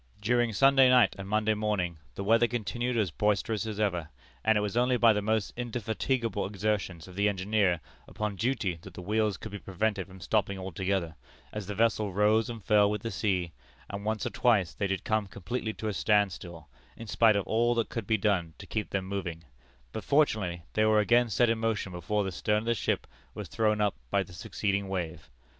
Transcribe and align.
"During 0.19 0.51
Sunday 0.51 0.89
night 0.89 1.15
and 1.19 1.29
Monday 1.29 1.53
morning 1.53 1.99
the 2.15 2.23
weather 2.23 2.47
continued 2.47 2.97
as 2.97 3.11
boisterous 3.11 3.67
as 3.67 3.79
ever, 3.79 4.09
and 4.43 4.57
it 4.57 4.61
was 4.61 4.75
only 4.75 4.97
by 4.97 5.13
the 5.13 5.21
most 5.21 5.53
indefatigable 5.55 6.43
exertions 6.47 7.07
of 7.07 7.13
the 7.15 7.29
engineer 7.29 7.81
upon 8.07 8.35
duty 8.35 8.79
that 8.81 8.95
the 8.95 9.01
wheels 9.03 9.37
could 9.37 9.51
be 9.51 9.59
prevented 9.59 10.07
from 10.07 10.19
stopping 10.19 10.57
altogether, 10.57 11.17
as 11.53 11.67
the 11.67 11.75
vessel 11.75 12.11
rose 12.11 12.49
and 12.49 12.63
fell 12.65 12.89
with 12.89 13.03
the 13.03 13.11
sea, 13.11 13.51
and 13.91 14.03
once 14.03 14.25
or 14.25 14.31
twice 14.31 14.73
they 14.73 14.87
did 14.87 15.03
come 15.03 15.27
completely 15.27 15.73
to 15.73 15.87
a 15.87 15.93
standstill, 15.93 16.67
in 16.97 17.05
spite 17.05 17.35
of 17.35 17.45
all 17.45 17.75
that 17.75 17.89
could 17.89 18.07
be 18.07 18.17
done 18.17 18.55
to 18.57 18.65
keep 18.65 18.89
them 18.89 19.05
moving; 19.05 19.43
but 19.91 20.03
fortunately 20.03 20.63
they 20.73 20.83
were 20.83 20.99
again 20.99 21.29
set 21.29 21.47
in 21.47 21.59
motion 21.59 21.91
before 21.91 22.23
the 22.23 22.31
stern 22.31 22.57
of 22.61 22.65
the 22.65 22.73
ship 22.73 23.05
was 23.35 23.47
thrown 23.47 23.79
up 23.79 23.93
by 24.09 24.23
the 24.23 24.33
succeeding 24.33 24.89
wave. 24.89 25.29